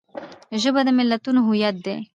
[0.61, 1.97] ژبه د ملتونو هویت دی